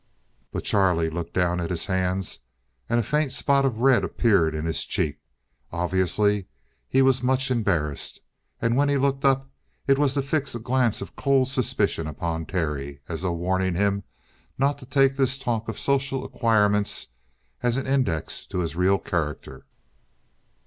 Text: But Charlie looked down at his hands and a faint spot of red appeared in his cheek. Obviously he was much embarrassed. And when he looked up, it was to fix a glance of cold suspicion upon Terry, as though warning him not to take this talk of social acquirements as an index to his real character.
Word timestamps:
But 0.51 0.63
Charlie 0.63 1.11
looked 1.11 1.35
down 1.35 1.59
at 1.59 1.69
his 1.69 1.85
hands 1.85 2.39
and 2.89 2.99
a 2.99 3.03
faint 3.03 3.31
spot 3.31 3.65
of 3.65 3.81
red 3.81 4.03
appeared 4.03 4.55
in 4.55 4.65
his 4.65 4.83
cheek. 4.83 5.19
Obviously 5.71 6.47
he 6.89 7.03
was 7.03 7.21
much 7.21 7.51
embarrassed. 7.51 8.19
And 8.59 8.75
when 8.75 8.89
he 8.89 8.97
looked 8.97 9.23
up, 9.23 9.51
it 9.85 9.99
was 9.99 10.15
to 10.15 10.23
fix 10.23 10.55
a 10.55 10.59
glance 10.59 11.01
of 11.03 11.15
cold 11.15 11.49
suspicion 11.49 12.07
upon 12.07 12.47
Terry, 12.47 12.99
as 13.07 13.21
though 13.21 13.33
warning 13.33 13.75
him 13.75 14.03
not 14.57 14.79
to 14.79 14.87
take 14.87 15.17
this 15.17 15.37
talk 15.37 15.69
of 15.69 15.77
social 15.77 16.25
acquirements 16.25 17.09
as 17.61 17.77
an 17.77 17.85
index 17.85 18.43
to 18.47 18.57
his 18.57 18.75
real 18.75 18.97
character. 18.97 19.67